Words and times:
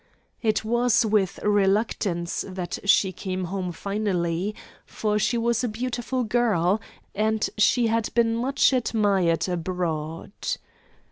It 0.41 0.65
was 0.65 1.05
with 1.05 1.37
reluctance 1.43 2.43
that 2.47 2.79
she 2.85 3.11
came 3.11 3.43
home 3.43 3.71
finally, 3.71 4.55
for 4.83 5.19
she 5.19 5.37
was 5.37 5.63
a 5.63 5.67
beautiful 5.67 6.23
girl, 6.23 6.81
and 7.13 7.47
she 7.59 7.85
had 7.85 8.09
been 8.15 8.35
much 8.37 8.73
admired 8.73 9.47
abroad. 9.47 10.31